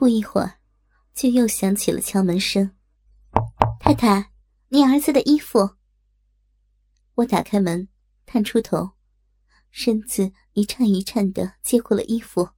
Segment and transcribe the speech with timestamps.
[0.00, 0.58] 不一会儿，
[1.12, 2.74] 就又响起了敲门声。
[3.78, 4.32] 太太，
[4.68, 5.76] 你儿子的衣服。
[7.16, 7.86] 我打开门，
[8.24, 8.92] 探出头，
[9.70, 12.48] 身子一颤一颤的接过了衣服。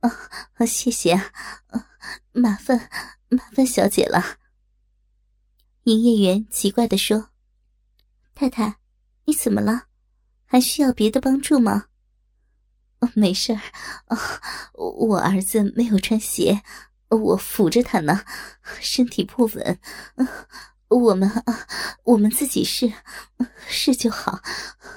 [0.00, 1.32] 啊，谢谢啊，
[2.32, 2.90] 麻烦
[3.30, 4.22] 麻烦小姐了。
[5.84, 7.30] 营业员奇怪的说
[8.36, 8.80] ：“太太，
[9.24, 9.86] 你怎么了？
[10.44, 11.86] 还需要别的帮助吗？”“，
[13.14, 13.60] 没事儿。
[14.72, 16.62] 我儿子没有穿鞋，
[17.08, 18.24] 我扶着他呢，
[18.80, 19.80] 身体不稳。
[20.88, 21.66] 我们啊，
[22.04, 22.92] 我们自己试，
[23.66, 24.40] 试就好。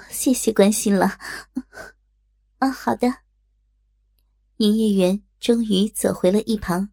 [0.09, 1.17] 谢谢关心了。
[2.59, 3.07] ”“啊，好的。”
[4.57, 6.89] 营业员终于走回了一旁。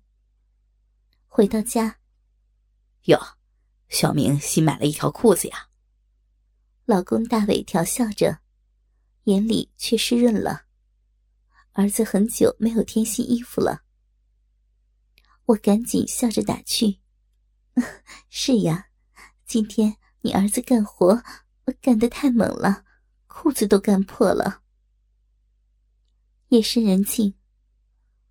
[1.28, 1.98] 回到家，
[3.05, 3.19] 哟。
[3.89, 5.69] 小明新买了一条裤子呀。
[6.84, 8.39] 老公大伟调笑着，
[9.25, 10.64] 眼里却湿润了。
[11.74, 13.83] 儿子很久没有添新衣服了。
[15.45, 17.00] 我赶紧笑着打趣
[18.31, 18.86] ：“是呀，
[19.47, 21.22] 今天你儿子干活
[21.81, 22.84] 干得太猛了，
[23.27, 24.62] 裤子都干破了。”
[26.48, 27.34] 夜深人静，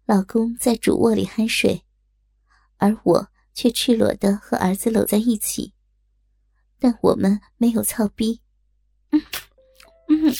[0.05, 1.85] 老公在主卧里酣睡，
[2.77, 3.29] 而我。
[3.55, 5.75] 却赤裸的和儿子搂在一起，
[6.79, 8.41] 但我们没有操逼。
[9.11, 9.21] 嗯
[10.09, 10.33] 嗯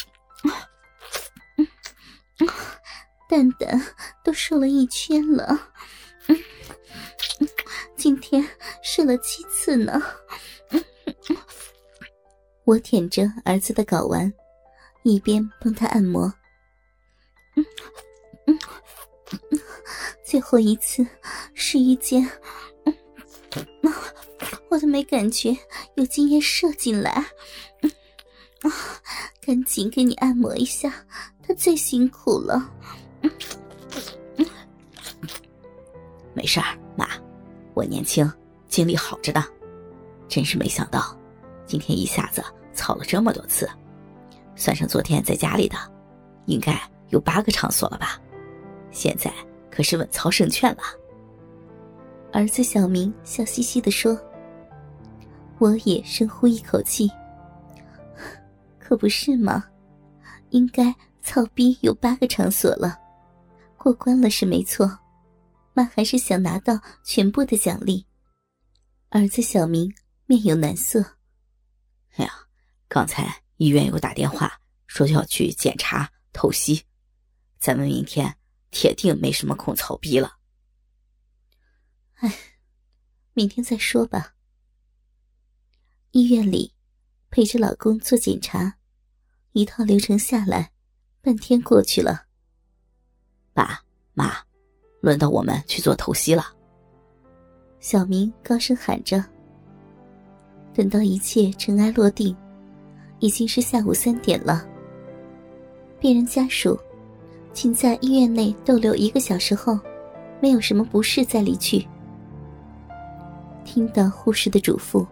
[3.33, 3.83] 蛋蛋
[4.23, 5.71] 都瘦了一圈了。
[7.97, 8.47] 今天
[8.83, 9.99] 射了七次呢。
[12.63, 14.31] 我舔着儿子的睾丸，
[15.01, 16.31] 一边帮他按摩。
[20.23, 21.03] 最后一次
[21.55, 22.29] 试一件。
[24.69, 25.57] 我都没感觉
[25.95, 27.25] 有精液射进来，
[29.43, 31.07] 赶紧给你按摩一下，
[31.41, 32.71] 他最辛苦了。
[36.33, 37.07] 没事儿，妈，
[37.73, 38.29] 我年轻，
[38.67, 39.45] 精力好着呢。
[40.27, 41.16] 真是没想到，
[41.66, 43.69] 今天一下子操了这么多次，
[44.56, 45.78] 算上昨天在家里的，
[46.45, 46.79] 应该
[47.09, 48.19] 有八个场所了吧？
[48.91, 49.31] 现在
[49.69, 50.81] 可是稳操胜券了。
[52.31, 54.19] 儿子小明笑嘻嘻的说
[55.59, 57.09] ：“我也深呼一口气，
[58.79, 59.66] 可不是吗？
[60.50, 63.00] 应该操逼有八个场所了，
[63.83, 64.99] 过关了是没错。
[65.73, 68.05] 妈还是想拿到全部的奖励。”
[69.11, 69.94] 儿子小明
[70.25, 71.17] 面有难色
[72.16, 72.31] ：“哎呀，
[72.88, 76.85] 刚才医院有打电话说要去检查透析，
[77.59, 78.38] 咱们明天
[78.72, 80.38] 铁定没什么空操逼了。”
[82.22, 82.33] 哎，
[83.33, 84.35] 明天再说吧。
[86.11, 86.73] 医院里，
[87.29, 88.77] 陪着老公做检查，
[89.51, 90.72] 一套流程下来，
[91.19, 92.27] 半天过去了。
[93.53, 93.80] 爸
[94.14, 94.34] 妈，
[95.02, 96.46] 轮到我们去做透析了。
[97.80, 99.24] 小明高声喊着。
[100.74, 102.36] 等到一切尘埃落定，
[103.19, 104.66] 已经是下午三点了。
[106.00, 106.78] 病人家属，
[107.53, 109.80] 请在医院内逗留一个小时后，
[110.41, 111.88] 没有什么不适再离去。
[113.64, 115.06] 听到护士的嘱咐，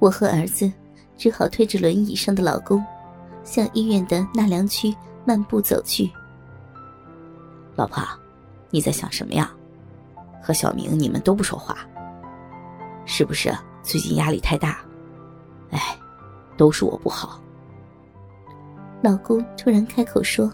[0.00, 0.70] 我和儿子
[1.16, 2.84] 只好推着轮椅上的老公，
[3.44, 4.94] 向医院的纳凉区
[5.24, 6.10] 漫步走去。
[7.76, 8.02] 老婆，
[8.70, 9.52] 你在想什么呀？
[10.42, 11.76] 和小明你们都不说话，
[13.06, 13.50] 是不是
[13.82, 14.84] 最近压力太大？
[15.70, 15.80] 哎，
[16.56, 17.40] 都是我不好。
[19.02, 20.52] 老公突然开口说：“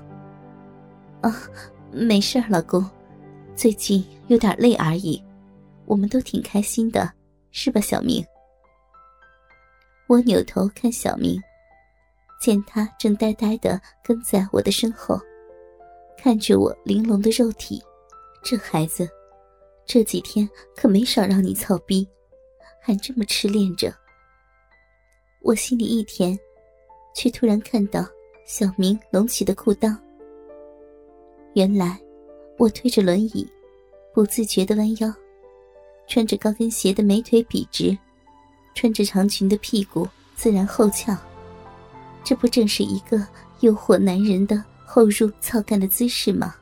[1.22, 1.34] 啊，
[1.92, 2.88] 没事老公，
[3.54, 5.22] 最近有点累而已。”
[5.87, 7.12] 我们都挺开心的，
[7.50, 8.25] 是吧，小明？
[10.06, 11.41] 我扭头看小明，
[12.41, 15.20] 见他正呆呆的跟在我的身后，
[16.22, 17.82] 看着我玲珑的肉体。
[18.42, 19.08] 这孩子，
[19.86, 22.06] 这几天可没少让你操逼，
[22.78, 23.91] 还这么痴恋着。
[25.41, 26.38] 我心里一甜，
[27.14, 28.06] 却突然看到
[28.47, 29.97] 小明隆起的裤裆。
[31.54, 31.98] 原来，
[32.58, 33.50] 我推着轮椅，
[34.12, 35.11] 不自觉的弯腰。
[36.06, 37.96] 穿着高跟鞋的美腿笔直，
[38.75, 41.17] 穿着长裙的屁股自然后翘，
[42.22, 43.26] 这不正是一个
[43.61, 46.56] 诱惑男人的后入操干的姿势吗？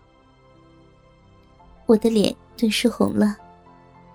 [1.87, 3.35] 我的脸顿时红了，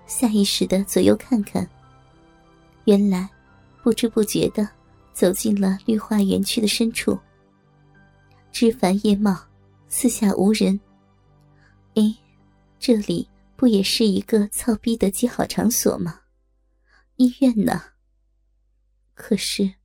[0.06, 1.68] 下意识的左右看看。
[2.86, 3.27] 原来，
[3.81, 4.69] 不知不觉的
[5.13, 7.18] 走进了绿化园区的深处。
[8.51, 9.36] 枝繁叶茂，
[9.88, 10.80] 四下无人。
[11.95, 12.04] 哎，
[12.77, 13.27] 这里。
[13.56, 16.19] 不也是一个操逼的极好场所吗？
[17.16, 17.81] 医院呢？
[19.13, 19.75] 可是，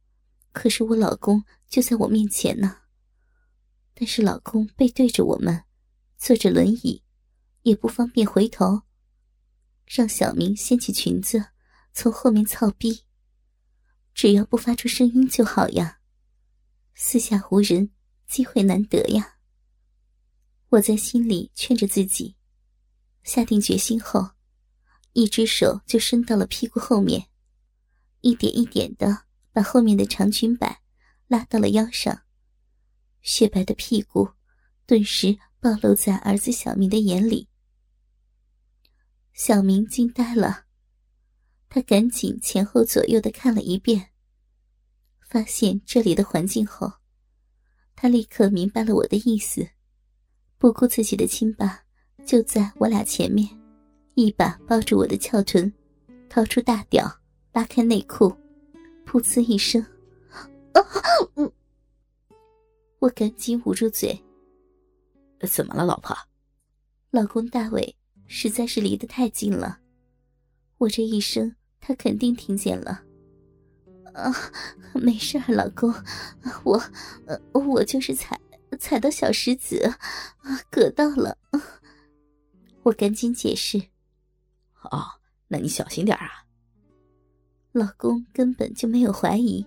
[0.52, 2.76] 可是我老公就在我面前呢。
[4.00, 5.64] 但是老公背对着我们，
[6.16, 7.02] 坐着轮椅，
[7.62, 8.82] 也不方便回头，
[9.86, 11.46] 让小明掀起裙子
[11.92, 13.02] 从后面操逼。
[14.14, 15.98] 只要不发出声音就好呀，
[16.94, 17.90] 四下无人，
[18.28, 19.38] 机会难得呀。
[20.68, 22.36] 我在心里劝着自己，
[23.24, 24.30] 下定决心后，
[25.12, 27.26] 一只手就伸到了屁股后面，
[28.20, 30.82] 一点一点的把后面的长裙摆
[31.26, 32.22] 拉到了腰上，
[33.28, 34.26] 雪白的屁股
[34.86, 37.46] 顿时暴露在儿子小明的眼里。
[39.34, 40.64] 小明惊呆了。
[41.68, 44.12] 他赶紧前后左右的看了一遍，
[45.28, 46.90] 发现这里的环境后，
[47.94, 49.68] 他立刻明白了我的意思，
[50.56, 51.84] 不顾自己的亲爸
[52.24, 53.46] 就在我俩前面，
[54.14, 55.70] 一把抱住我的翘臀，
[56.30, 57.06] 掏出大屌，
[57.52, 58.34] 拉开内裤，
[59.04, 59.84] 噗呲一声，
[60.72, 60.80] 啊！
[62.98, 64.18] 我赶紧捂住嘴。
[65.48, 66.16] 怎么了，老婆？
[67.10, 67.96] 老公大伟
[68.26, 69.78] 实在是离得太近了，
[70.78, 71.54] 我这一声。
[71.80, 73.02] 他肯定听见了，
[74.12, 74.34] 啊，
[74.92, 75.94] 没事儿，老公，
[76.64, 76.76] 我，
[77.24, 78.38] 呃，我就是踩
[78.80, 79.80] 踩到小石子，
[80.38, 81.38] 啊，割到了。
[82.82, 83.78] 我赶紧解释，
[84.90, 85.00] 哦，
[85.46, 86.44] 那你小心点啊。
[87.72, 89.64] 老公根本就没有怀疑，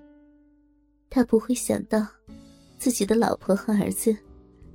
[1.10, 2.06] 他不会想到
[2.82, 4.18] 自己的老婆和儿子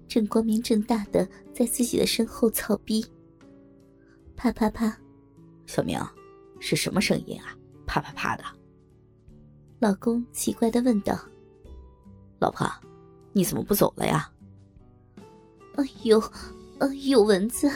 [0.06, 3.04] 正光明正大的在自己的身后操逼。
[4.36, 4.96] 啪啪啪，
[5.66, 5.98] 小明。
[6.60, 7.58] 是什么声音啊？
[7.84, 8.44] 啪啪啪的。
[9.80, 11.18] 老公奇怪的问道
[12.38, 12.64] ：“老婆，
[13.32, 14.30] 你怎么不走了呀
[16.04, 16.22] ？”“有，
[16.78, 17.68] 呃，有蚊子，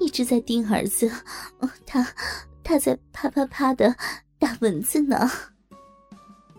[0.00, 1.10] 一直在叮儿子。
[1.84, 2.08] 他，
[2.64, 3.94] 他在啪啪啪的
[4.38, 5.30] 打蚊子呢。”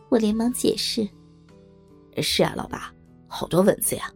[0.09, 1.09] 我连忙解释
[2.19, 2.91] ：“是啊，老爸，
[3.27, 4.11] 好多蚊子呀。”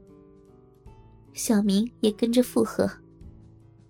[1.33, 2.89] 小明也跟着附和：“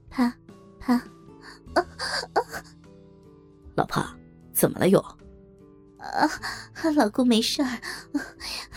[0.10, 0.36] 啪，
[0.80, 1.88] 啪，啊
[2.34, 2.42] 啊！”
[3.76, 4.04] 老婆，
[4.52, 5.00] 怎么了又？
[6.00, 6.30] 啊，
[6.96, 7.82] 老公没事儿，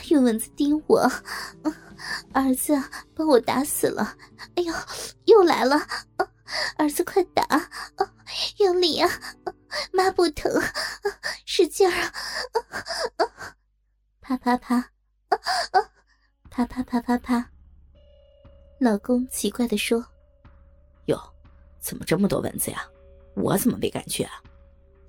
[0.08, 1.00] 有蚊子叮我，
[2.32, 2.74] 儿子
[3.14, 4.16] 把我打死了。
[4.54, 4.72] 哎呦，
[5.26, 5.76] 又来了！
[6.78, 7.44] 儿子快打，
[8.58, 9.10] 用力啊！
[9.92, 10.50] 妈不疼，
[11.44, 12.12] 使劲儿啊！
[14.20, 14.90] 啪啪啪，
[15.28, 15.78] 啊
[16.50, 17.50] 啪啪啪啪啪。
[18.78, 20.04] 老公奇怪的说
[21.06, 21.20] ：“哟，
[21.80, 22.86] 怎么这么多蚊子呀？
[23.34, 24.42] 我怎么没感觉啊？”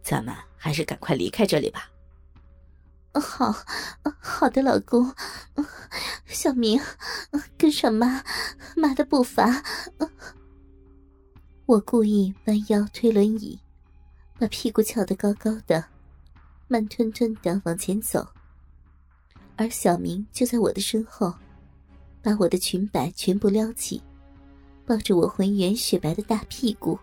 [0.01, 1.89] 咱们还是赶快离开这里吧。
[3.13, 3.53] 好，
[4.19, 5.13] 好的，老公。
[6.25, 6.81] 小明，
[7.57, 8.23] 跟上妈，
[8.75, 9.63] 妈的步伐。
[11.65, 13.59] 我故意弯腰推轮椅，
[14.39, 15.85] 把屁股翘得高高的，
[16.67, 18.27] 慢吞吞的往前走。
[19.59, 21.33] 而小明就在我的身后，
[22.21, 24.01] 把我的裙摆全部撩起，
[24.85, 26.97] 抱着我浑圆雪白的大屁股。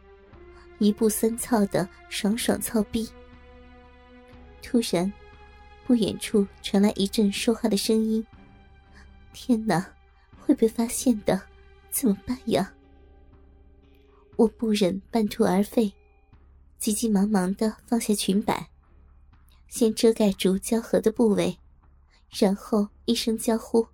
[0.79, 3.07] 一步三操的爽爽操逼。
[4.63, 5.13] 突然，
[5.87, 8.27] 不远处传来一阵说话的声音。
[9.35, 9.87] 天哪，
[10.41, 11.39] 会被发现的，
[11.91, 12.73] 怎么办呀？
[14.37, 15.93] 我不忍半途而废，
[16.79, 18.71] 急急忙忙的放下裙摆，
[19.69, 21.59] 先遮盖住交合的部位，
[22.31, 23.89] 然后一声娇呼：“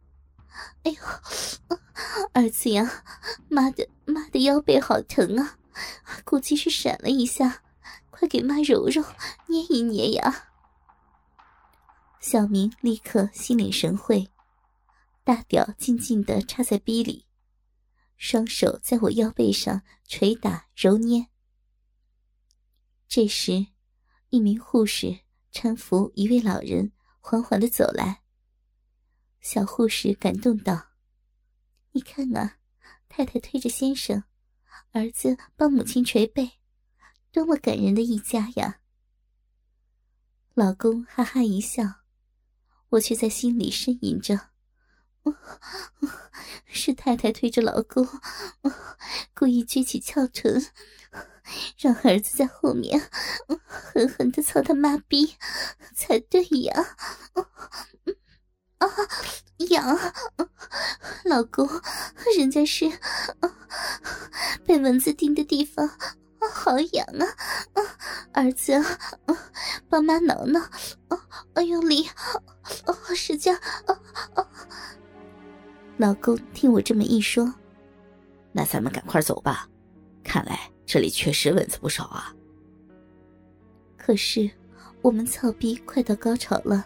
[0.85, 1.77] 哎呦，
[2.33, 3.05] 儿子呀，
[3.49, 5.59] 妈的，妈的腰背好疼啊！”
[6.25, 7.63] 估计是闪了一下，
[8.11, 9.03] 快给妈揉揉、
[9.49, 10.49] 捏一捏呀！
[12.21, 14.29] 小明立刻心领神会，
[15.25, 17.27] 大屌静静的插在逼里，
[18.17, 21.29] 双手在我腰背上捶打揉捏。
[23.09, 23.67] 这时，
[24.31, 25.21] 一名护士
[25.53, 28.22] 搀扶一位老人缓缓的走来。
[29.43, 30.91] 小护士感动道
[31.91, 32.59] ：“你看啊，
[33.09, 34.23] 太太推着先生。”
[34.93, 36.53] 儿子帮母亲捶背，
[37.33, 38.81] 多么感人的一家呀！
[40.55, 41.83] 老公哈哈一笑，
[42.91, 44.51] 我却在心里呻吟着
[46.67, 48.07] ：“是太太推着老公，
[49.35, 50.65] 故意撅起翘臀，
[51.79, 53.11] 让儿子在后面
[53.67, 55.35] 狠狠的操他妈逼
[55.95, 56.97] 才对呀！”
[58.83, 58.89] 啊，
[59.71, 59.97] 痒！
[61.25, 61.69] 老公，
[62.37, 62.87] 人家是
[63.39, 63.55] 啊
[64.67, 67.27] 被蚊子叮的地方，啊好痒啊！
[67.75, 67.83] 啊
[68.33, 68.85] 儿子，啊
[69.89, 70.61] 帮妈挠挠，
[71.09, 72.09] 啊，用力，
[73.15, 73.55] 使劲！
[73.55, 74.01] 啊
[75.99, 77.55] 老公听我这么一说，
[78.51, 79.69] 那咱们赶快走吧。
[80.25, 82.35] 看来这里确实蚊子不少啊。
[83.97, 84.51] 可是
[85.03, 86.85] 我们操逼快到高潮了。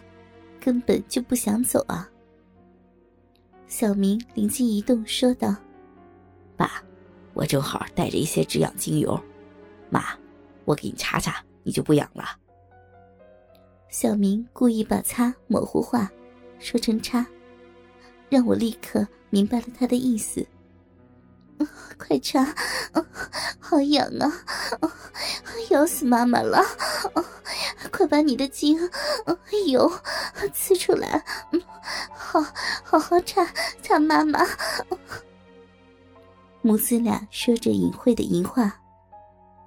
[0.67, 2.09] 根本就不想走啊！
[3.69, 5.55] 小明灵机一动，说道
[6.57, 6.83] ：“爸，
[7.33, 9.17] 我正好带着一些止痒精油，
[9.89, 10.03] 妈，
[10.65, 12.37] 我给你擦擦，你就不痒了。
[13.87, 16.11] 小明故意把“擦”模糊化，
[16.59, 17.25] 说成“擦”，
[18.27, 20.45] 让我立刻明白了他的意思。
[21.97, 22.53] 快擦，
[23.57, 24.29] 好痒啊！
[25.71, 26.61] 咬死妈妈了！
[28.07, 28.79] 把你的精
[29.67, 29.91] 油
[30.53, 31.23] 刺出来，
[32.13, 32.41] 好
[32.83, 33.45] 好好擦
[33.81, 34.39] 擦妈妈。
[36.61, 38.79] 母子俩说着隐晦的淫话，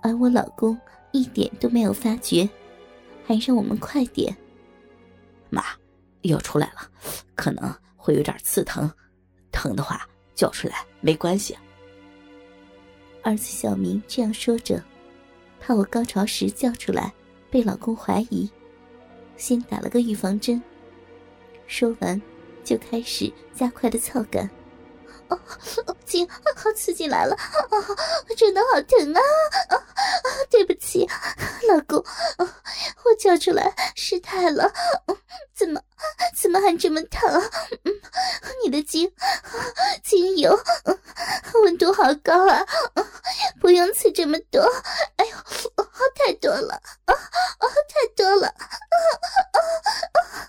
[0.03, 0.79] 而我老公
[1.13, 2.49] 一点都没有发觉，
[3.27, 4.37] 还让我们快点。
[5.49, 5.65] 妈，
[6.23, 6.89] 又出来了，
[7.35, 8.91] 可能会有点刺疼，
[9.51, 11.57] 疼的话叫出来没关系。
[13.23, 14.83] 儿子小明这样说着，
[15.59, 17.13] 怕我高潮时叫出来
[17.51, 18.49] 被老公怀疑，
[19.37, 20.63] 先打了个预防针。
[21.67, 22.21] 说完，
[22.65, 24.49] 就开始加快的操感。
[25.29, 25.39] 哦，
[26.05, 27.35] 亲好刺激来了！
[27.37, 27.41] 啊，
[28.37, 29.21] 真的好疼啊！
[29.69, 29.75] 啊，
[30.51, 31.07] 对不起，
[31.69, 32.05] 老公，
[32.39, 34.73] 我叫出来失态了。
[36.37, 37.29] 怎么还这么疼？
[37.85, 37.93] 嗯，
[38.65, 39.11] 你的精，
[40.03, 40.59] 精油，
[41.63, 42.67] 温度好高啊！
[43.61, 44.63] 不用刺这么多。
[45.17, 45.35] 哎呦，
[46.15, 46.75] 太多了
[47.07, 47.15] 啊，
[47.89, 48.49] 太多了！
[48.49, 48.55] 啊
[50.13, 50.49] 啊